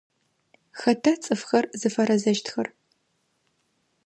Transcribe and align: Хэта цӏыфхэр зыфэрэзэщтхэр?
Хэта 0.79 1.11
цӏыфхэр 1.21 1.65
зыфэрэзэщтхэр? 1.79 2.67